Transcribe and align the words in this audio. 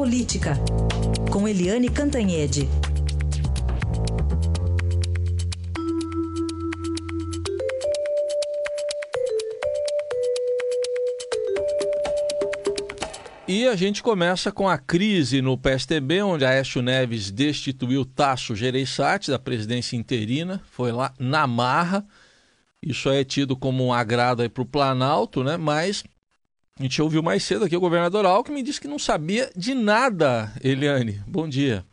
Política, 0.00 0.54
com 1.30 1.46
Eliane 1.46 1.90
Cantanhede. 1.90 2.66
E 13.46 13.66
a 13.66 13.76
gente 13.76 14.02
começa 14.02 14.50
com 14.50 14.66
a 14.66 14.78
crise 14.78 15.42
no 15.42 15.58
PSTB, 15.58 16.22
onde 16.22 16.46
Aécio 16.46 16.80
Neves 16.80 17.30
destituiu 17.30 18.06
Tasso 18.06 18.56
Gereissati 18.56 19.30
da 19.30 19.38
presidência 19.38 19.98
interina, 19.98 20.62
foi 20.70 20.92
lá 20.92 21.12
na 21.18 21.46
marra. 21.46 22.06
Isso 22.82 23.10
é 23.10 23.22
tido 23.22 23.54
como 23.54 23.84
um 23.84 23.92
agrado 23.92 24.48
para 24.48 24.62
o 24.62 24.66
Planalto, 24.66 25.44
né? 25.44 25.58
Mas 25.58 26.02
a 26.80 26.82
gente 26.82 27.02
ouviu 27.02 27.22
mais 27.22 27.44
cedo 27.44 27.66
aqui 27.66 27.76
o 27.76 27.80
governador 27.80 28.24
Alckmin 28.24 28.64
disse 28.64 28.80
que 28.80 28.88
não 28.88 28.98
sabia 28.98 29.50
de 29.54 29.74
nada. 29.74 30.48
Eliane, 30.64 31.20
bom 31.28 31.46
dia. 31.46 31.84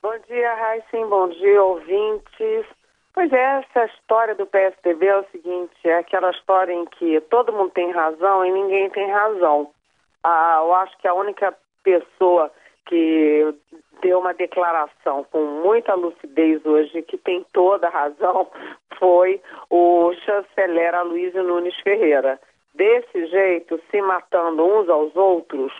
Bom 0.00 0.14
dia, 0.28 0.54
Raíssen. 0.54 1.08
Bom 1.08 1.28
dia, 1.28 1.60
ouvintes. 1.60 2.66
Pois 3.12 3.32
é, 3.32 3.58
essa 3.58 3.84
história 3.86 4.36
do 4.36 4.46
PSDB 4.46 5.06
é 5.06 5.18
o 5.18 5.26
seguinte, 5.32 5.74
é 5.84 5.98
aquela 5.98 6.30
história 6.30 6.72
em 6.72 6.84
que 6.86 7.20
todo 7.22 7.52
mundo 7.52 7.70
tem 7.70 7.90
razão 7.90 8.46
e 8.46 8.52
ninguém 8.52 8.88
tem 8.90 9.10
razão. 9.10 9.70
Ah, 10.22 10.60
eu 10.64 10.72
acho 10.76 10.96
que 10.98 11.08
a 11.08 11.14
única 11.14 11.52
pessoa 11.82 12.50
que 12.86 13.54
deu 14.02 14.20
uma 14.20 14.32
declaração 14.32 15.26
com 15.32 15.44
muita 15.64 15.94
lucidez 15.94 16.64
hoje, 16.64 17.02
que 17.02 17.18
tem 17.18 17.44
toda 17.52 17.88
a 17.88 17.90
razão, 17.90 18.48
foi 19.00 19.40
o 19.68 20.12
chanceler 20.24 20.94
Aloysio 20.94 21.42
Nunes 21.42 21.74
Ferreira. 21.82 22.38
Desse 22.74 23.26
jeito, 23.26 23.80
se 23.90 24.00
matando 24.00 24.64
uns 24.64 24.88
aos 24.88 25.14
outros, 25.14 25.72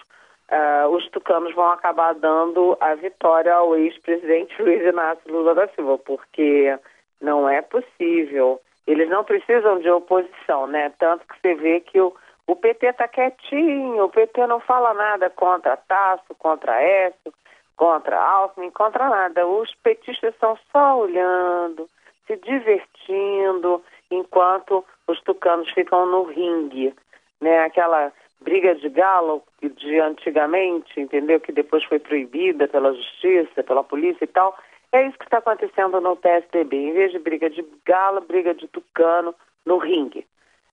uh, 0.51 0.89
os 0.91 1.09
tucanos 1.09 1.55
vão 1.55 1.71
acabar 1.71 2.15
dando 2.15 2.77
a 2.81 2.95
vitória 2.95 3.55
ao 3.55 3.75
ex-presidente 3.77 4.55
Luiz 4.63 4.83
Inácio 4.83 5.33
Lula 5.33 5.55
da 5.55 5.69
Silva, 5.69 5.99
porque 5.99 6.79
não 7.21 7.49
é 7.49 7.63
possível. 7.63 8.61
Eles 8.87 9.09
não 9.09 9.25
precisam 9.25 9.79
de 9.79 9.89
oposição, 9.89 10.67
né? 10.67 10.93
Tanto 10.99 11.27
que 11.27 11.41
você 11.41 11.55
vê 11.55 11.81
que 11.81 12.01
o, 12.01 12.15
o 12.47 12.57
PT 12.57 12.87
está 12.87 13.09
quietinho, 13.09 14.05
o 14.05 14.11
PT 14.11 14.47
não 14.47 14.61
fala 14.61 14.93
nada 14.93 15.31
contra 15.31 15.77
Tasso, 15.77 16.35
contra 16.39 16.83
Écio, 16.83 17.33
contra 17.77 18.21
Alckmin, 18.21 18.71
contra 18.71 19.09
nada. 19.09 19.47
Os 19.47 19.73
petistas 19.77 20.35
estão 20.35 20.59
só 20.71 20.99
olhando, 20.99 21.89
se 22.27 22.37
divertindo, 22.37 23.83
enquanto 24.11 24.85
os 25.07 25.21
tucanos 25.23 25.71
ficam 25.73 26.07
no 26.07 26.25
ringue, 26.25 26.95
né? 27.41 27.61
Aquela 27.65 28.13
briga 28.41 28.75
de 28.75 28.89
galo 28.89 29.43
de 29.61 30.01
antigamente, 30.01 31.01
entendeu? 31.01 31.41
Que 31.41 31.53
depois 31.53 31.85
foi 31.85 31.99
proibida 31.99 32.69
pela 32.69 32.93
justiça, 32.93 33.63
pela 33.63 33.85
polícia 33.85 34.25
e 34.25 34.29
tal. 34.29 34.57
É 34.93 35.07
isso 35.07 35.19
que 35.19 35.25
está 35.25 35.39
acontecendo 35.39 36.01
no 36.01 36.17
PSDB. 36.17 36.77
Em 36.77 36.93
vez 36.93 37.13
de 37.13 37.19
briga 37.19 37.49
de 37.49 37.65
galo, 37.85 38.21
briga 38.21 38.55
de 38.55 38.69
tucano 38.69 39.35
no 39.65 39.79
ringue. 39.79 40.27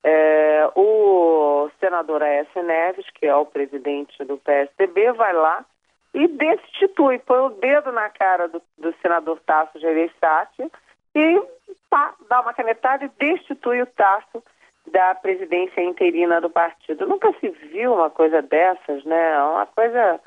É, 0.03 0.69
o 0.75 1.69
senador 1.79 2.23
Aécio 2.23 2.63
Neves, 2.63 3.05
que 3.15 3.25
é 3.25 3.35
o 3.35 3.45
presidente 3.45 4.23
do 4.23 4.37
PSDB, 4.37 5.11
vai 5.13 5.33
lá 5.33 5.65
e 6.13 6.27
destitui, 6.27 7.19
põe 7.19 7.39
o 7.39 7.49
dedo 7.49 7.91
na 7.91 8.09
cara 8.09 8.47
do, 8.47 8.61
do 8.77 8.93
senador 9.01 9.39
Tasso 9.45 9.79
Gereissati 9.79 10.71
e 11.15 11.41
pá, 11.89 12.13
dá 12.29 12.41
uma 12.41 12.53
canetada 12.53 13.05
e 13.05 13.11
destitui 13.19 13.81
o 13.81 13.87
Tasso 13.87 14.43
da 14.91 15.13
presidência 15.15 15.81
interina 15.81 16.41
do 16.41 16.49
partido. 16.49 17.07
Nunca 17.07 17.31
se 17.39 17.49
viu 17.49 17.93
uma 17.93 18.09
coisa 18.09 18.41
dessas, 18.41 19.03
né? 19.03 19.41
Uma 19.43 19.65
coisa 19.65 20.19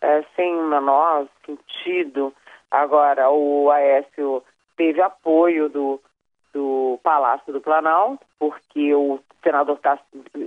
é, 0.00 0.24
sem 0.34 0.54
menor 0.62 1.26
sentido. 1.44 2.34
Agora, 2.70 3.30
o 3.30 3.70
Aécio 3.70 4.42
teve 4.76 5.00
apoio 5.00 5.68
do, 5.68 6.00
do 6.52 6.98
Palácio 7.02 7.52
do 7.52 7.60
Planalto, 7.60 8.24
porque 8.38 8.94
o 8.94 9.20
senador 9.42 9.78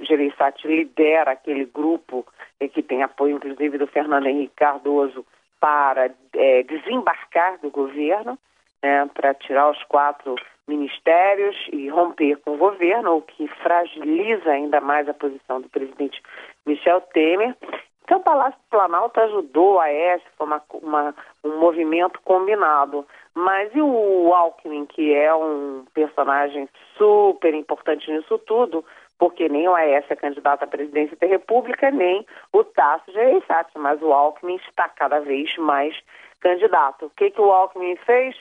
Gereissati 0.03 0.67
lidera 0.67 1.31
aquele 1.31 1.65
grupo 1.65 2.25
que 2.73 2.83
tem 2.83 3.01
apoio, 3.03 3.37
inclusive, 3.37 3.77
do 3.77 3.87
Fernando 3.87 4.27
Henrique 4.27 4.53
Cardoso 4.55 5.25
para 5.59 6.11
é, 6.33 6.63
desembarcar 6.63 7.59
do 7.59 7.69
governo 7.69 8.37
né, 8.83 9.09
para 9.13 9.33
tirar 9.33 9.69
os 9.69 9.83
quatro 9.83 10.35
ministérios 10.67 11.55
e 11.71 11.89
romper 11.89 12.37
com 12.37 12.51
o 12.51 12.57
governo, 12.57 13.17
o 13.17 13.21
que 13.21 13.47
fragiliza 13.61 14.49
ainda 14.49 14.79
mais 14.79 15.07
a 15.09 15.13
posição 15.13 15.59
do 15.61 15.69
presidente 15.69 16.21
Michel 16.65 17.01
Temer. 17.13 17.55
Então, 18.03 18.19
o 18.19 18.23
Palácio 18.23 18.59
do 18.59 18.69
Planalto 18.69 19.19
ajudou 19.21 19.79
a 19.79 19.91
ES, 19.91 20.21
foi 20.37 20.47
uma, 20.47 20.61
uma, 20.81 21.15
um 21.43 21.59
movimento 21.59 22.19
combinado. 22.23 23.05
Mas 23.33 23.73
e 23.73 23.81
o 23.81 24.33
Alckmin, 24.33 24.85
que 24.85 25.13
é 25.13 25.33
um 25.33 25.85
personagem 25.93 26.67
super 26.97 27.53
importante 27.53 28.11
nisso 28.11 28.37
tudo, 28.39 28.83
porque 29.17 29.47
nem 29.47 29.67
o 29.67 29.75
AES 29.75 30.05
é 30.09 30.15
candidato 30.15 30.63
à 30.63 30.67
presidência 30.67 31.15
da 31.15 31.27
República, 31.27 31.91
nem 31.91 32.25
o 32.51 32.63
Tasso 32.63 33.11
Gereissati, 33.11 33.77
mas 33.77 34.01
o 34.01 34.11
Alckmin 34.11 34.55
está 34.55 34.89
cada 34.89 35.19
vez 35.19 35.55
mais 35.57 35.95
candidato. 36.39 37.05
O 37.05 37.11
que, 37.11 37.29
que 37.29 37.39
o 37.39 37.51
Alckmin 37.51 37.95
fez? 37.97 38.35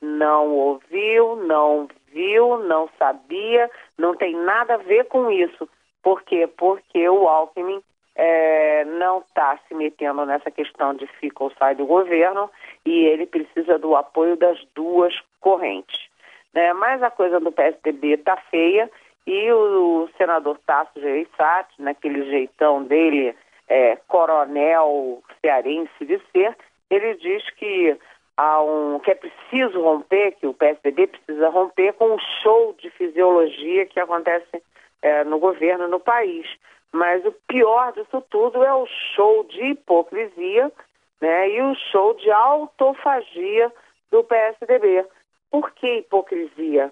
Não 0.00 0.50
ouviu, 0.50 1.36
não 1.36 1.88
viu, 2.12 2.58
não 2.58 2.88
sabia, 2.98 3.70
não 3.98 4.14
tem 4.14 4.34
nada 4.34 4.74
a 4.74 4.78
ver 4.78 5.04
com 5.06 5.30
isso. 5.30 5.68
Por 6.02 6.22
quê? 6.22 6.46
Porque 6.46 7.08
o 7.08 7.28
Alckmin 7.28 7.82
é, 8.14 8.84
não 8.84 9.18
está 9.20 9.58
se 9.68 9.74
metendo 9.74 10.24
nessa 10.26 10.50
questão 10.50 10.94
de 10.94 11.06
fica 11.06 11.44
ou 11.44 11.52
sai 11.58 11.74
do 11.74 11.86
governo 11.86 12.50
e 12.84 13.04
ele 13.06 13.26
precisa 13.26 13.78
do 13.78 13.94
apoio 13.94 14.36
das 14.36 14.58
duas 14.74 15.14
correntes. 15.40 16.08
Né? 16.52 16.72
Mas 16.72 17.02
a 17.02 17.10
coisa 17.10 17.38
do 17.38 17.52
PSDB 17.52 18.14
está 18.14 18.36
feia 18.36 18.90
e 19.26 19.52
o, 19.52 20.04
o 20.04 20.10
senador 20.16 20.58
Tasso 20.66 21.00
Gereissati, 21.00 21.80
naquele 21.80 22.24
jeitão 22.24 22.82
dele, 22.82 23.34
é, 23.68 23.96
coronel 24.08 25.22
cearense 25.40 26.04
de 26.04 26.20
ser, 26.32 26.56
ele 26.90 27.14
diz 27.14 27.48
que 27.50 27.96
há 28.40 28.62
um 28.62 28.98
que 29.00 29.10
é 29.10 29.14
preciso 29.14 29.82
romper, 29.82 30.32
que 30.32 30.46
o 30.46 30.54
PSDB 30.54 31.08
precisa 31.08 31.50
romper 31.50 31.92
com 31.92 32.14
o 32.14 32.20
show 32.42 32.74
de 32.78 32.88
fisiologia 32.90 33.84
que 33.84 34.00
acontece 34.00 34.62
é, 35.02 35.24
no 35.24 35.38
governo 35.38 35.86
no 35.88 36.00
país. 36.00 36.46
Mas 36.90 37.24
o 37.26 37.32
pior 37.46 37.92
disso 37.92 38.24
tudo 38.30 38.64
é 38.64 38.74
o 38.74 38.86
show 39.14 39.44
de 39.44 39.72
hipocrisia 39.72 40.72
né, 41.20 41.50
e 41.50 41.60
o 41.60 41.74
show 41.92 42.14
de 42.14 42.30
autofagia 42.30 43.70
do 44.10 44.24
PSDB. 44.24 45.04
Por 45.50 45.70
que 45.72 45.98
hipocrisia? 45.98 46.90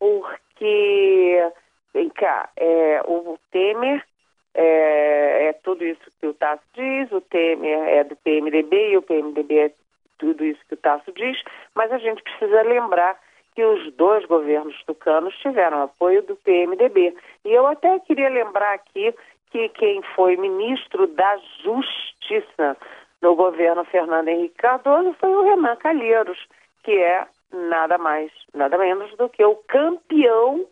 Porque, 0.00 1.52
vem 1.94 2.08
cá, 2.10 2.50
é, 2.56 3.02
o 3.06 3.38
Temer 3.52 4.04
é, 4.52 5.48
é, 5.48 5.52
tudo 5.52 5.84
isso 5.84 6.10
que 6.20 6.26
o 6.26 6.34
Tasso 6.34 6.62
diz, 6.74 7.12
o 7.12 7.20
Temer 7.20 7.78
é 7.88 8.02
do 8.02 8.16
PMDB 8.16 8.90
e 8.90 8.96
o 8.96 9.02
PMDB 9.02 9.58
é 9.58 9.70
tudo 10.18 10.44
isso 10.44 10.60
que 10.68 10.74
o 10.74 10.78
Tasso 10.78 11.12
diz, 11.12 11.40
mas 11.74 11.90
a 11.92 11.98
gente 11.98 12.22
precisa 12.22 12.62
lembrar 12.62 13.18
que 13.54 13.64
os 13.64 13.92
dois 13.94 14.24
governos 14.26 14.80
tucanos 14.84 15.34
tiveram 15.38 15.82
apoio 15.82 16.22
do 16.22 16.36
PMDB. 16.36 17.16
E 17.44 17.52
eu 17.52 17.66
até 17.66 17.98
queria 18.00 18.28
lembrar 18.28 18.74
aqui 18.74 19.14
que 19.50 19.68
quem 19.70 20.02
foi 20.14 20.36
ministro 20.36 21.06
da 21.08 21.36
Justiça 21.62 22.76
no 23.20 23.34
governo 23.34 23.84
Fernando 23.84 24.28
Henrique 24.28 24.56
Cardoso 24.58 25.12
foi 25.18 25.30
o 25.30 25.42
Renan 25.42 25.76
Calheiros, 25.76 26.38
que 26.84 26.92
é 26.92 27.26
nada 27.52 27.98
mais, 27.98 28.30
nada 28.54 28.78
menos 28.78 29.14
do 29.16 29.28
que 29.28 29.44
o 29.44 29.56
campeão 29.66 30.64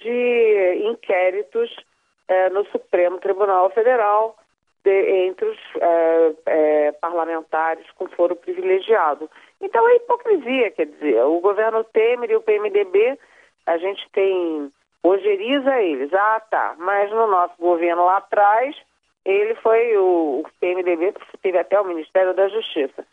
de 0.00 0.82
inquéritos 0.84 1.74
eh, 2.28 2.48
no 2.50 2.64
Supremo 2.66 3.18
Tribunal 3.18 3.70
Federal, 3.70 4.36
de, 4.84 5.26
entre 5.26 5.46
os 5.46 5.58
é, 5.80 6.32
é, 6.46 6.92
parlamentares 6.92 7.84
com 7.92 8.08
foro 8.08 8.34
privilegiado. 8.36 9.30
Então 9.60 9.86
é 9.88 9.96
hipocrisia, 9.96 10.70
quer 10.70 10.86
dizer, 10.86 11.22
o 11.24 11.40
governo 11.40 11.84
Temer 11.84 12.30
e 12.30 12.36
o 12.36 12.40
PMDB, 12.40 13.18
a 13.66 13.76
gente 13.78 14.08
tem, 14.12 14.72
ojeriza 15.02 15.80
eles, 15.80 16.12
ah 16.14 16.40
tá, 16.50 16.74
mas 16.78 17.10
no 17.10 17.26
nosso 17.26 17.54
governo 17.58 18.04
lá 18.06 18.18
atrás, 18.18 18.76
ele 19.24 19.54
foi, 19.56 19.96
o, 19.96 20.40
o 20.40 20.46
PMDB 20.60 21.14
teve 21.42 21.58
até 21.58 21.78
o 21.80 21.84
Ministério 21.84 22.34
da 22.34 22.48
Justiça. 22.48 23.04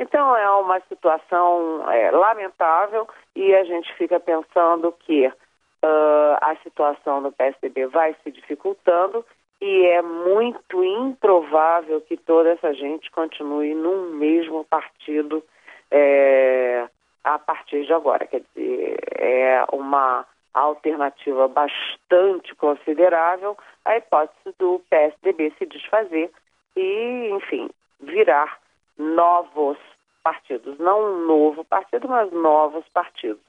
Então 0.00 0.36
é 0.36 0.50
uma 0.50 0.80
situação 0.88 1.88
é, 1.88 2.10
lamentável 2.10 3.06
e 3.36 3.54
a 3.54 3.62
gente 3.62 3.92
fica 3.94 4.18
pensando 4.18 4.90
que 4.92 5.28
uh, 5.28 6.36
a 6.40 6.56
situação 6.62 7.22
do 7.22 7.30
PSDB 7.30 7.86
vai 7.86 8.16
se 8.22 8.32
dificultando 8.32 9.24
e 9.62 9.86
é 9.86 10.02
muito 10.02 10.82
improvável 10.82 12.00
que 12.00 12.16
toda 12.16 12.50
essa 12.50 12.74
gente 12.74 13.08
continue 13.12 13.72
num 13.76 14.10
mesmo 14.10 14.64
partido 14.64 15.40
é, 15.88 16.88
a 17.22 17.38
partir 17.38 17.86
de 17.86 17.92
agora. 17.92 18.26
Quer 18.26 18.40
dizer, 18.40 18.98
é 19.16 19.64
uma 19.70 20.26
alternativa 20.52 21.46
bastante 21.46 22.52
considerável 22.56 23.56
a 23.84 23.96
hipótese 23.96 24.52
do 24.58 24.82
PSDB 24.90 25.52
se 25.56 25.66
desfazer 25.66 26.32
e, 26.74 27.28
enfim, 27.30 27.70
virar 28.00 28.58
novos 28.98 29.78
partidos, 30.24 30.76
não 30.80 31.04
um 31.04 31.26
novo 31.26 31.64
partido, 31.64 32.08
mas 32.08 32.32
novos 32.32 32.84
partidos. 32.88 33.40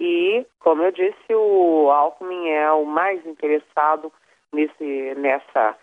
E, 0.00 0.46
como 0.60 0.82
eu 0.82 0.92
disse, 0.92 1.34
o 1.34 1.90
Alckmin 1.90 2.48
é 2.48 2.72
o 2.72 2.86
mais 2.86 3.24
interessado 3.26 4.10
nesse, 4.52 5.14
nessa 5.16 5.76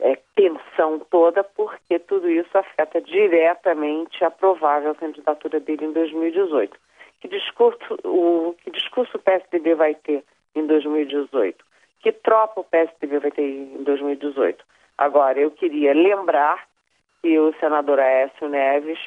é, 0.00 0.18
tensão 0.34 0.98
toda, 1.10 1.44
porque 1.44 1.98
tudo 1.98 2.28
isso 2.28 2.56
afeta 2.56 3.00
diretamente 3.00 4.24
a 4.24 4.30
provável 4.30 4.94
candidatura 4.94 5.60
dele 5.60 5.86
em 5.86 5.92
2018. 5.92 6.76
Que 7.20 7.28
discurso 7.28 7.98
o, 8.04 8.54
que 8.64 8.70
discurso 8.70 9.16
o 9.16 9.20
PSDB 9.20 9.74
vai 9.74 9.94
ter 9.94 10.24
em 10.54 10.66
2018? 10.66 11.64
Que 12.00 12.12
tropa 12.12 12.60
o 12.60 12.64
PSDB 12.64 13.18
vai 13.18 13.30
ter 13.30 13.42
em 13.42 13.82
2018? 13.84 14.64
Agora, 14.96 15.38
eu 15.38 15.50
queria 15.50 15.92
lembrar 15.92 16.66
que 17.20 17.38
o 17.38 17.52
senador 17.60 18.00
Aécio 18.00 18.48
Neves, 18.48 18.98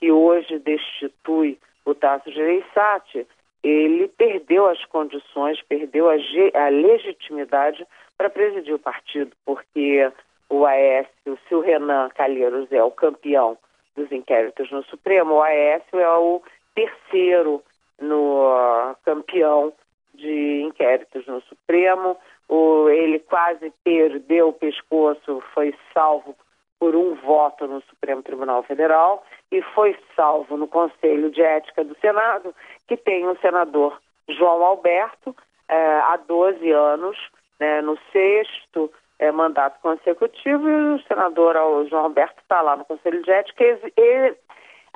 que 0.00 0.10
hoje 0.10 0.58
destitui 0.58 1.58
o 1.84 1.94
Tasso 1.94 2.30
Gereissati, 2.30 3.26
ele 3.62 4.08
perdeu 4.08 4.66
as 4.66 4.84
condições, 4.86 5.62
perdeu 5.62 6.08
a, 6.08 6.14
a 6.14 6.68
legitimidade 6.68 7.86
para 8.20 8.28
presidir 8.28 8.74
o 8.74 8.78
partido, 8.78 9.34
porque 9.46 10.12
o 10.50 10.66
Aécio, 10.66 11.38
se 11.48 11.54
o 11.54 11.60
Renan 11.60 12.10
Calheiros 12.10 12.70
é 12.70 12.84
o 12.84 12.90
campeão 12.90 13.56
dos 13.96 14.12
inquéritos 14.12 14.70
no 14.70 14.84
Supremo, 14.84 15.36
o 15.36 15.42
Aécio 15.42 15.98
é 15.98 16.18
o 16.18 16.42
terceiro 16.74 17.62
no 17.98 18.44
uh, 18.44 18.94
campeão 19.06 19.72
de 20.12 20.60
inquéritos 20.60 21.26
no 21.26 21.40
Supremo. 21.44 22.14
O, 22.46 22.90
ele 22.90 23.20
quase 23.20 23.72
perdeu 23.82 24.48
o 24.48 24.52
pescoço, 24.52 25.42
foi 25.54 25.74
salvo 25.94 26.36
por 26.78 26.94
um 26.94 27.14
voto 27.14 27.66
no 27.66 27.80
Supremo 27.84 28.22
Tribunal 28.22 28.62
Federal 28.64 29.24
e 29.50 29.62
foi 29.62 29.96
salvo 30.14 30.58
no 30.58 30.68
Conselho 30.68 31.30
de 31.30 31.40
Ética 31.40 31.82
do 31.82 31.96
Senado, 32.00 32.54
que 32.86 32.98
tem 32.98 33.26
o 33.26 33.38
senador 33.38 33.98
João 34.28 34.62
Alberto 34.62 35.34
eh, 35.70 36.00
há 36.06 36.18
12 36.18 36.70
anos, 36.70 37.16
né, 37.60 37.82
no 37.82 37.98
sexto 38.10 38.90
eh, 39.18 39.30
mandato 39.30 39.78
consecutivo, 39.80 40.68
e 40.68 40.94
o 40.94 41.02
senador 41.02 41.54
João 41.88 42.04
Alberto 42.04 42.40
está 42.40 42.62
lá 42.62 42.74
no 42.74 42.84
Conselho 42.86 43.22
de 43.22 43.30
Ética, 43.30 43.62
e, 43.62 43.92
e, 43.98 44.34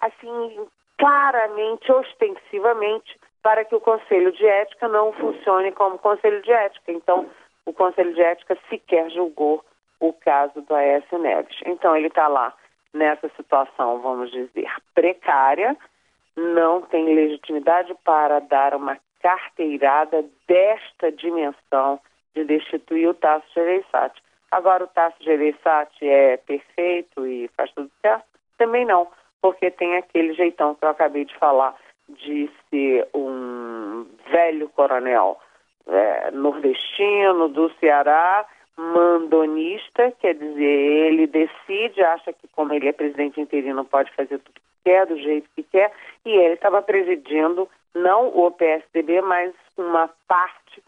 assim, 0.01 0.67
claramente, 0.99 1.93
ostensivamente, 1.93 3.21
para 3.43 3.65
que 3.65 3.75
o 3.75 3.81
Conselho 3.81 4.33
de 4.33 4.47
Ética 4.47 4.89
não 4.89 5.13
funcione 5.13 5.71
como 5.73 5.99
Conselho 5.99 6.41
de 6.41 6.51
Ética. 6.51 6.91
Então, 6.91 7.29
o 7.67 7.75
Conselho 7.75 8.15
de 8.15 8.23
Ética 8.23 8.57
sequer 8.71 9.11
julgou 9.11 9.63
o 10.01 10.13
caso 10.15 10.63
do 10.63 10.75
Aécio 10.75 11.19
Neves. 11.19 11.57
Então, 11.67 11.95
ele 11.95 12.07
está 12.07 12.27
lá 12.27 12.55
nessa 12.95 13.29
situação, 13.37 14.01
vamos 14.01 14.31
dizer, 14.31 14.71
precária, 14.95 15.77
não 16.37 16.81
tem 16.83 17.05
legitimidade 17.15 17.95
para 18.03 18.41
dar 18.41 18.75
uma 18.75 18.99
carteirada 19.21 20.25
desta 20.47 21.13
dimensão 21.13 22.01
de 22.35 22.45
destituir 22.45 23.09
o 23.09 23.15
Tasso 23.15 23.47
Gereissati. 23.55 24.23
Agora, 24.51 24.85
o 24.85 24.89
Tasso 24.89 25.17
Gereissati 25.21 26.07
é 26.09 26.37
perfeito 26.37 27.27
e 27.27 27.49
faz 27.57 27.71
tudo 27.73 27.91
certo? 28.01 28.25
Também 28.59 28.85
não, 28.85 29.09
porque 29.41 29.71
tem 29.71 29.97
aquele 29.97 30.33
jeitão 30.35 30.75
que 30.75 30.85
eu 30.85 30.89
acabei 30.89 31.25
de 31.25 31.37
falar 31.37 31.75
de 32.09 32.51
ser 32.71 33.09
um 33.15 34.07
velho 34.31 34.69
coronel 34.71 35.39
é, 35.87 36.31
nordestino 36.31 37.49
do 37.49 37.71
Ceará 37.81 38.47
mandonista, 38.77 40.13
quer 40.21 40.35
dizer, 40.35 40.65
ele 40.65 41.27
decide, 41.27 42.03
acha 42.03 42.33
que 42.33 42.49
como 42.49 42.73
ele 42.73 42.89
é 42.89 42.93
presidente 42.93 43.41
interino 43.41 43.85
pode 43.85 44.11
fazer 44.13 44.39
tudo 44.39 44.55
que 44.55 44.61
quer, 44.85 45.07
do 45.07 45.17
jeito 45.17 45.49
que 45.55 45.63
quer, 45.63 45.93
e 46.25 46.31
ele 46.31 46.55
estava 46.55 46.83
presidindo 46.83 47.69
não 47.95 48.29
o 48.29 48.51
PSDB, 48.51 49.21
mas 49.23 49.55
uma 49.77 50.11
parte 50.27 50.83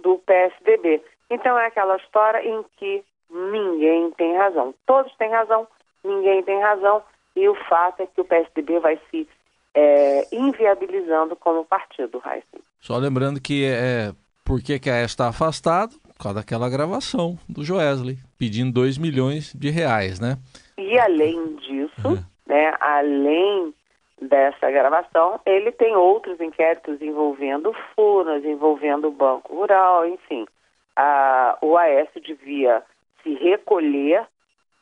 do 0.00 0.18
PSDB. 0.18 1.02
Então 1.30 1.58
é 1.58 1.66
aquela 1.66 1.96
história 1.96 2.46
em 2.46 2.64
que 2.76 3.02
ninguém 3.30 4.10
tem 4.12 4.36
razão. 4.36 4.74
Todos 4.86 5.14
têm 5.16 5.30
razão, 5.30 5.66
ninguém 6.04 6.42
tem 6.42 6.60
razão, 6.60 7.02
e 7.34 7.48
o 7.48 7.54
fato 7.68 8.02
é 8.02 8.06
que 8.06 8.20
o 8.20 8.24
PSDB 8.24 8.78
vai 8.80 8.98
se 9.10 9.28
é, 9.74 10.26
inviabilizando 10.32 11.36
como 11.36 11.64
partido, 11.64 12.22
Heisen. 12.24 12.62
Só 12.80 12.96
lembrando 12.96 13.40
que 13.40 13.64
é, 13.64 14.12
por 14.44 14.62
que, 14.62 14.78
que 14.78 14.88
a 14.88 15.02
está 15.02 15.28
afastado? 15.28 15.94
por 16.16 16.22
causa 16.22 16.40
daquela 16.40 16.68
gravação 16.68 17.38
do 17.48 17.62
Joesley, 17.62 18.18
pedindo 18.38 18.72
2 18.72 18.96
milhões 18.96 19.52
de 19.54 19.68
reais, 19.68 20.18
né? 20.18 20.38
E 20.78 20.98
além 20.98 21.56
disso, 21.56 22.08
uhum. 22.08 22.24
né, 22.46 22.72
além 22.80 23.74
dessa 24.20 24.70
gravação, 24.70 25.40
ele 25.44 25.70
tem 25.72 25.94
outros 25.94 26.40
inquéritos 26.40 27.00
envolvendo 27.02 27.74
Furnas, 27.94 28.44
envolvendo 28.44 29.08
o 29.08 29.12
Banco 29.12 29.54
Rural, 29.54 30.06
enfim. 30.06 30.46
A, 30.94 31.58
o 31.60 31.76
Aécio 31.76 32.20
devia 32.20 32.82
se 33.22 33.34
recolher, 33.34 34.26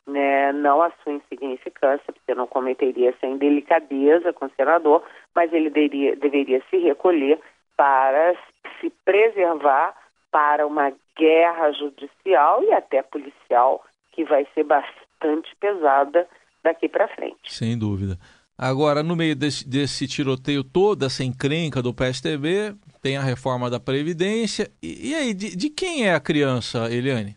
né, 0.07 0.53
não 0.53 0.81
a 0.81 0.91
sua 1.03 1.13
insignificância, 1.13 2.13
porque 2.13 2.33
não 2.33 2.47
cometeria 2.47 3.09
essa 3.09 3.27
indelicadeza 3.27 4.31
com 4.31 4.45
o 4.45 4.51
senador, 4.55 5.03
mas 5.33 5.51
ele 5.51 5.69
deveria, 5.69 6.15
deveria 6.15 6.63
se 6.69 6.77
recolher 6.77 7.39
para 7.75 8.35
se 8.79 8.89
preservar 9.03 9.95
para 10.31 10.65
uma 10.65 10.93
guerra 11.17 11.71
judicial 11.71 12.63
e 12.63 12.71
até 12.71 13.01
policial 13.01 13.83
que 14.11 14.23
vai 14.23 14.47
ser 14.53 14.63
bastante 14.63 15.53
pesada 15.59 16.27
daqui 16.63 16.87
para 16.87 17.07
frente. 17.09 17.53
Sem 17.53 17.77
dúvida. 17.77 18.17
Agora, 18.57 19.03
no 19.03 19.15
meio 19.15 19.35
desse, 19.35 19.67
desse, 19.67 20.07
tiroteio 20.07 20.63
todo, 20.63 21.05
essa 21.05 21.23
encrenca 21.23 21.81
do 21.81 21.93
PSTB, 21.93 22.73
tem 23.01 23.17
a 23.17 23.21
reforma 23.21 23.69
da 23.69 23.79
Previdência. 23.79 24.71
E, 24.81 25.11
e 25.11 25.15
aí, 25.15 25.33
de, 25.33 25.55
de, 25.55 25.69
quem 25.69 26.07
é 26.07 26.13
a 26.13 26.19
criança, 26.19 26.89
Eliane? 26.89 27.35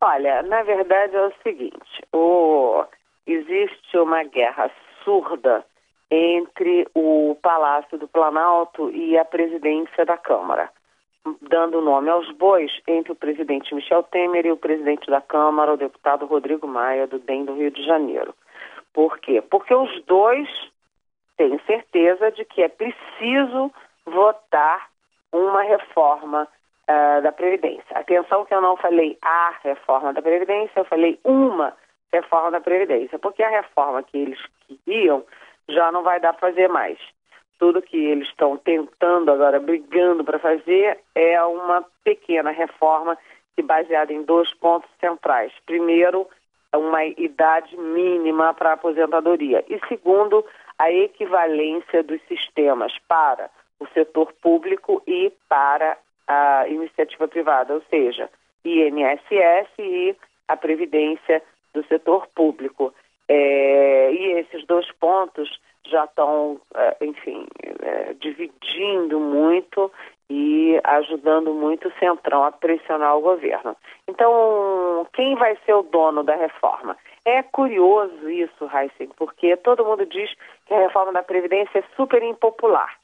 Olha, 0.00 0.42
na 0.42 0.62
verdade 0.62 1.14
é 1.14 1.26
o 1.26 1.32
seguinte: 1.42 2.02
o, 2.12 2.84
existe 3.26 3.96
uma 3.96 4.24
guerra 4.24 4.70
surda 5.04 5.64
entre 6.10 6.86
o 6.94 7.36
Palácio 7.40 7.96
do 7.98 8.08
Planalto 8.08 8.90
e 8.90 9.16
a 9.16 9.24
presidência 9.24 10.04
da 10.04 10.16
Câmara 10.16 10.70
dando 11.40 11.80
nome 11.80 12.10
aos 12.10 12.30
bois 12.32 12.70
entre 12.86 13.12
o 13.12 13.16
presidente 13.16 13.74
Michel 13.74 14.02
Temer 14.02 14.44
e 14.44 14.52
o 14.52 14.56
presidente 14.56 15.10
da 15.10 15.20
Câmara, 15.20 15.72
o 15.72 15.76
deputado 15.76 16.26
Rodrigo 16.26 16.66
Maia, 16.66 17.06
do 17.06 17.18
DEM 17.18 17.44
do 17.44 17.54
Rio 17.54 17.70
de 17.70 17.82
Janeiro. 17.84 18.34
Por 18.94 19.18
quê? 19.18 19.42
Porque 19.42 19.74
os 19.74 20.02
dois 20.04 20.48
têm 21.36 21.58
certeza 21.66 22.30
de 22.32 22.44
que 22.46 22.62
é 22.62 22.68
preciso 22.68 23.70
votar 24.06 24.88
uma 25.30 25.62
reforma 25.62 26.48
uh, 26.88 27.22
da 27.22 27.32
Previdência. 27.32 27.98
Atenção 27.98 28.46
que 28.46 28.54
eu 28.54 28.62
não 28.62 28.76
falei 28.76 29.18
a 29.20 29.52
reforma 29.62 30.14
da 30.14 30.22
Previdência, 30.22 30.78
eu 30.78 30.84
falei 30.86 31.20
uma 31.24 31.76
reforma 32.12 32.52
da 32.52 32.60
Previdência, 32.60 33.18
porque 33.18 33.42
a 33.42 33.50
reforma 33.50 34.02
que 34.02 34.16
eles 34.16 34.40
queriam 34.66 35.24
já 35.68 35.90
não 35.90 36.02
vai 36.02 36.20
dar 36.20 36.32
para 36.32 36.48
fazer 36.52 36.68
mais 36.68 36.98
tudo 37.58 37.82
que 37.82 37.96
eles 37.96 38.28
estão 38.28 38.56
tentando 38.56 39.30
agora, 39.30 39.60
brigando 39.60 40.24
para 40.24 40.38
fazer, 40.38 40.98
é 41.14 41.42
uma 41.44 41.84
pequena 42.02 42.50
reforma 42.50 43.16
que 43.56 43.62
baseada 43.62 44.12
em 44.12 44.22
dois 44.22 44.52
pontos 44.54 44.90
centrais. 45.00 45.52
Primeiro, 45.64 46.28
uma 46.76 47.04
idade 47.04 47.76
mínima 47.76 48.52
para 48.54 48.72
aposentadoria. 48.72 49.64
E 49.68 49.78
segundo, 49.88 50.44
a 50.78 50.90
equivalência 50.90 52.02
dos 52.02 52.20
sistemas 52.28 52.92
para 53.08 53.50
o 53.78 53.86
setor 53.88 54.32
público 54.40 55.02
e 55.06 55.32
para 55.48 55.96
a 56.26 56.66
iniciativa 56.68 57.28
privada, 57.28 57.74
ou 57.74 57.82
seja, 57.90 58.30
INSS 58.64 59.68
e 59.78 60.16
a 60.48 60.56
Previdência 60.56 61.42
do 61.72 61.84
setor 61.86 62.26
público. 62.34 62.94
É, 63.28 64.12
e 64.12 64.32
esses 64.38 64.66
dois 64.66 64.90
pontos 64.92 65.60
já 65.86 66.04
estão, 66.04 66.60
é, 66.74 66.96
enfim, 67.02 67.46
é, 67.82 68.14
dividindo 68.14 69.20
muito 69.20 69.90
e 70.30 70.80
ajudando 70.84 71.52
muito 71.52 71.88
o 71.88 71.92
Centrão 71.98 72.44
a 72.44 72.52
pressionar 72.52 73.16
o 73.16 73.20
governo. 73.20 73.76
Então, 74.08 75.06
quem 75.12 75.34
vai 75.36 75.56
ser 75.64 75.74
o 75.74 75.82
dono 75.82 76.22
da 76.22 76.34
reforma? 76.34 76.96
É 77.24 77.42
curioso 77.42 78.28
isso, 78.28 78.68
Heisen, 78.72 79.08
porque 79.16 79.56
todo 79.56 79.84
mundo 79.84 80.04
diz 80.06 80.30
que 80.66 80.74
a 80.74 80.80
reforma 80.80 81.12
da 81.12 81.22
Previdência 81.22 81.78
é 81.78 81.84
super 81.96 82.22
impopular. 82.22 82.94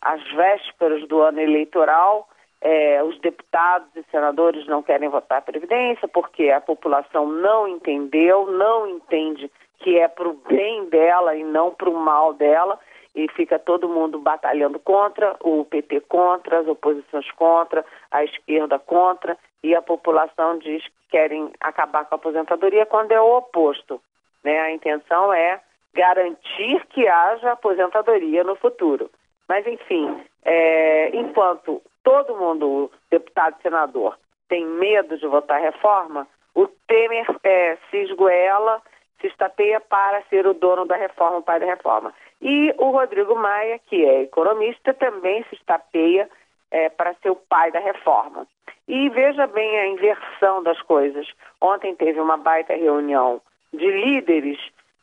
Às 0.00 0.22
vésperas 0.32 1.06
do 1.08 1.20
ano 1.20 1.40
eleitoral, 1.40 2.28
é, 2.60 3.02
os 3.02 3.18
deputados 3.20 3.88
e 3.94 4.02
senadores 4.10 4.66
não 4.66 4.82
querem 4.82 5.08
votar 5.08 5.38
a 5.38 5.42
Previdência 5.42 6.08
porque 6.08 6.50
a 6.50 6.60
população 6.60 7.26
não 7.26 7.68
entendeu, 7.68 8.50
não 8.50 8.86
entende 8.86 9.50
que 9.78 9.98
é 9.98 10.08
para 10.08 10.28
o 10.28 10.34
bem 10.48 10.86
dela 10.86 11.36
e 11.36 11.44
não 11.44 11.72
para 11.72 11.88
o 11.88 11.94
mal 11.94 12.34
dela, 12.34 12.78
e 13.18 13.28
fica 13.32 13.58
todo 13.58 13.88
mundo 13.88 14.20
batalhando 14.20 14.78
contra, 14.78 15.34
o 15.40 15.64
PT 15.64 16.02
contra, 16.02 16.60
as 16.60 16.68
oposições 16.68 17.28
contra, 17.32 17.84
a 18.12 18.22
esquerda 18.22 18.78
contra, 18.78 19.36
e 19.60 19.74
a 19.74 19.82
população 19.82 20.56
diz 20.58 20.84
que 20.84 21.10
querem 21.10 21.50
acabar 21.60 22.04
com 22.04 22.14
a 22.14 22.16
aposentadoria 22.16 22.86
quando 22.86 23.10
é 23.10 23.20
o 23.20 23.38
oposto. 23.38 24.00
Né? 24.44 24.60
A 24.60 24.70
intenção 24.70 25.32
é 25.32 25.60
garantir 25.92 26.86
que 26.90 27.08
haja 27.08 27.50
aposentadoria 27.50 28.44
no 28.44 28.54
futuro. 28.54 29.10
Mas, 29.48 29.66
enfim, 29.66 30.22
é, 30.44 31.08
enquanto 31.16 31.82
todo 32.04 32.36
mundo, 32.36 32.88
deputado 33.10 33.56
e 33.58 33.62
senador, 33.62 34.16
tem 34.48 34.64
medo 34.64 35.18
de 35.18 35.26
votar 35.26 35.60
reforma, 35.60 36.24
o 36.54 36.68
Temer 36.86 37.26
é, 37.42 37.76
se 37.90 37.96
esgoela, 37.96 38.80
se 39.20 39.26
estapeia 39.26 39.80
para 39.80 40.22
ser 40.30 40.46
o 40.46 40.54
dono 40.54 40.86
da 40.86 40.94
reforma, 40.94 41.38
o 41.38 41.42
pai 41.42 41.58
da 41.58 41.66
reforma. 41.66 42.14
E 42.40 42.74
o 42.78 42.90
Rodrigo 42.90 43.34
Maia, 43.34 43.80
que 43.86 44.04
é 44.04 44.22
economista, 44.22 44.94
também 44.94 45.44
se 45.44 45.56
estapeia 45.56 46.28
é, 46.70 46.88
para 46.88 47.14
ser 47.14 47.30
o 47.30 47.36
pai 47.36 47.70
da 47.72 47.80
reforma. 47.80 48.46
E 48.86 49.08
veja 49.10 49.46
bem 49.46 49.78
a 49.78 49.86
inversão 49.88 50.62
das 50.62 50.80
coisas. 50.82 51.28
Ontem 51.60 51.94
teve 51.94 52.20
uma 52.20 52.36
baita 52.36 52.74
reunião 52.74 53.40
de 53.72 53.86
líderes 53.86 54.58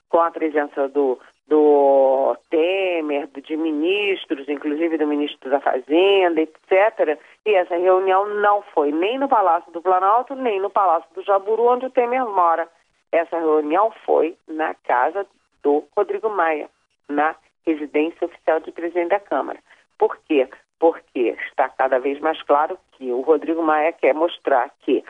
com 0.10 0.20
a 0.20 0.32
presença 0.32 0.88
do, 0.88 1.20
do 1.48 2.36
Temer, 2.50 3.28
de 3.28 3.56
ministros, 3.56 4.48
inclusive 4.50 4.98
do 4.98 5.06
ministro 5.06 5.50
da 5.50 5.60
Fazenda, 5.60 6.42
etc. 6.42 7.20
E 7.46 7.54
essa 7.54 7.76
reunião 7.76 8.26
não 8.36 8.64
foi 8.74 8.92
nem 8.92 9.20
no 9.20 9.28
Palácio 9.28 9.72
do 9.72 9.82
Planalto, 9.82 10.36
nem 10.36 10.60
no 10.60 10.70
Palácio 10.70 11.10
do 11.14 11.22
Jaburu, 11.24 11.68
onde 11.68 11.86
o 11.86 11.92
Temer 11.92 12.26
mora. 12.26 12.68
Essa 13.12 13.38
reunião 13.38 13.92
foi 14.06 14.36
na 14.48 14.74
casa 14.74 15.28
do 15.62 15.84
Rodrigo 15.96 16.30
Maia, 16.30 16.70
na 17.10 17.36
residência 17.66 18.26
oficial 18.26 18.60
de 18.60 18.72
presidente 18.72 19.10
da 19.10 19.20
Câmara. 19.20 19.60
Por 19.98 20.18
quê? 20.28 20.48
Porque 20.80 21.36
está 21.48 21.70
cada 21.70 22.00
vez 22.00 22.20
mais 22.20 22.42
claro 22.44 22.78
que 22.94 23.12
o 23.12 23.22
Rodrigo 23.22 23.62
Maia 23.62 23.94
quer 23.94 24.14
mostrar 24.14 24.70
que 24.82 25.04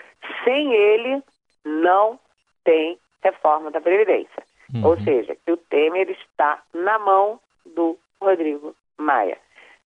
sem 0.44 0.74
ele 0.74 1.22
não 1.64 2.20
tem 2.64 2.98
reforma 3.24 3.72
da 3.72 3.82
Previdência. 3.82 4.44
Uhum. 4.74 4.86
Ou 4.86 5.00
seja, 5.02 5.36
que 5.36 5.52
o 5.52 5.58
Temer 5.58 6.10
está 6.10 6.62
na 6.74 6.98
mão 7.00 7.40
do 7.66 7.98
Rodrigo 8.22 8.75
Maia. 8.98 9.38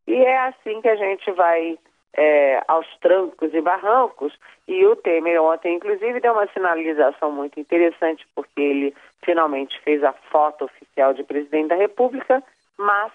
E 0.07 0.15
é 0.15 0.37
assim 0.47 0.81
que 0.81 0.89
a 0.89 0.95
gente 0.95 1.31
vai 1.31 1.77
é, 2.15 2.63
aos 2.67 2.87
trancos 2.99 3.53
e 3.53 3.61
barrancos. 3.61 4.33
E 4.67 4.85
o 4.85 4.95
Temer 4.95 5.41
ontem, 5.41 5.75
inclusive, 5.75 6.19
deu 6.19 6.33
uma 6.33 6.47
sinalização 6.47 7.31
muito 7.31 7.59
interessante, 7.59 8.27
porque 8.35 8.61
ele 8.61 8.95
finalmente 9.23 9.79
fez 9.81 10.03
a 10.03 10.13
foto 10.13 10.65
oficial 10.65 11.13
de 11.13 11.23
presidente 11.23 11.69
da 11.69 11.75
República, 11.75 12.43
mas 12.77 13.11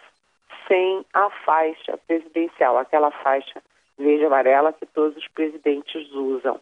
sem 0.69 1.05
a 1.13 1.31
faixa 1.31 1.99
presidencial, 2.07 2.79
aquela 2.79 3.11
faixa 3.11 3.63
verde 3.99 4.25
amarela 4.25 4.73
que 4.73 4.87
todos 4.87 5.17
os 5.17 5.29
presidentes 5.29 6.11
usam. 6.13 6.61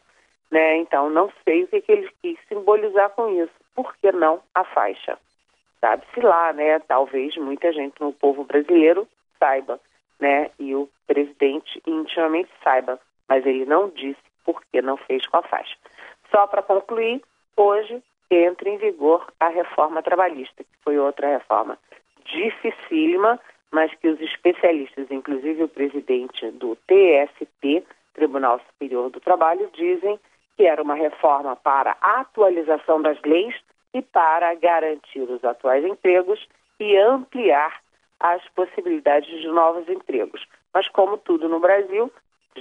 Né? 0.51 0.77
Então, 0.77 1.09
não 1.09 1.33
sei 1.45 1.65
o 1.65 1.69
que, 1.69 1.81
que 1.81 1.93
ele 1.93 2.11
quis 2.21 2.39
simbolizar 2.49 3.11
com 3.11 3.29
isso. 3.29 3.53
Por 3.75 3.97
que 3.97 4.13
não 4.13 4.43
a 4.55 4.65
faixa? 4.65 5.19
Sabe-se 5.81 6.21
lá, 6.21 6.53
né? 6.53 6.79
Talvez 6.81 7.37
muita 7.37 7.73
gente 7.73 8.01
no 8.01 8.13
povo 8.13 8.45
brasileiro 8.45 9.09
saiba, 9.39 9.81
né? 10.23 10.51
E 10.59 10.73
o 10.75 10.89
presidente 11.07 11.83
intimamente 11.85 12.49
saiba, 12.63 12.99
mas 13.29 13.45
ele 13.45 13.67
não 13.67 13.89
disse 13.91 14.23
por 14.45 14.63
que 14.71 14.81
não 14.81 14.97
fez 14.97 15.27
com 15.27 15.39
a 15.39 15.43
faixa. 15.43 15.77
Só 16.31 16.47
para 16.47 16.63
concluir, 16.63 17.21
hoje 17.57 18.01
entra 18.31 18.69
em 18.71 18.79
vigor 18.79 19.27
a 19.41 19.49
reforma 19.49 20.01
trabalhista, 20.01 20.63
que 20.63 20.71
foi 20.85 20.97
outra 20.97 21.27
reforma 21.27 21.77
dificílima, 22.25 23.39
mas 23.73 23.93
que 23.97 24.09
os 24.09 24.21
especialistas, 24.21 25.11
inclusive 25.11 25.65
o 25.65 25.69
presidente 25.69 26.51
do 26.53 26.77
TST, 26.87 27.85
Tribunal 28.15 28.61
Superior 28.71 29.11
do 29.11 29.21
Trabalho, 29.21 29.69
dizem 29.73 30.21
que 30.57 30.65
era 30.65 30.81
uma 30.83 30.95
reforma 30.95 31.57
para 31.57 31.97
a 32.01 32.21
atualização 32.21 33.03
das 33.03 33.21
leis 33.23 33.57
e 33.93 34.01
para 34.01 34.55
garantir 34.55 35.23
os 35.23 35.45
atuais 35.45 35.85
empregos 35.85 36.47
e 36.79 36.97
ampliar 36.97 37.82
as 38.23 38.41
possibilidades 38.55 39.29
de 39.41 39.49
novos 39.49 39.89
empregos. 39.89 40.47
Mas, 40.73 40.89
como 40.89 41.19
tudo 41.19 41.49
no 41.49 41.59
Brasil, 41.59 42.11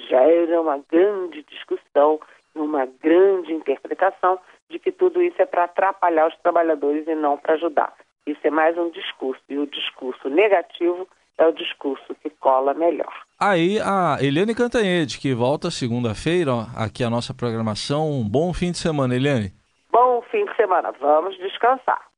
gera 0.09 0.59
uma 0.59 0.81
grande 0.91 1.43
discussão, 1.43 2.19
uma 2.55 2.85
grande 2.85 3.53
interpretação 3.53 4.39
de 4.69 4.79
que 4.79 4.91
tudo 4.91 5.21
isso 5.21 5.41
é 5.41 5.45
para 5.45 5.65
atrapalhar 5.65 6.27
os 6.27 6.35
trabalhadores 6.37 7.07
e 7.07 7.13
não 7.13 7.37
para 7.37 7.53
ajudar. 7.53 7.93
Isso 8.25 8.39
é 8.43 8.49
mais 8.49 8.77
um 8.77 8.89
discurso, 8.89 9.41
e 9.47 9.57
o 9.57 9.67
discurso 9.67 10.29
negativo 10.29 11.07
é 11.37 11.45
o 11.45 11.51
discurso 11.51 12.15
que 12.21 12.29
cola 12.29 12.73
melhor. 12.73 13.13
Aí 13.39 13.79
a 13.79 14.17
Eliane 14.21 14.55
Cantanhede, 14.55 15.19
que 15.19 15.33
volta 15.33 15.71
segunda-feira 15.71 16.51
aqui 16.75 17.03
a 17.03 17.09
nossa 17.09 17.33
programação. 17.33 18.09
Um 18.11 18.27
bom 18.27 18.53
fim 18.53 18.71
de 18.71 18.77
semana, 18.77 19.15
Eliane. 19.15 19.51
Bom 19.91 20.21
fim 20.29 20.45
de 20.45 20.55
semana. 20.55 20.91
Vamos 20.99 21.37
descansar. 21.37 22.10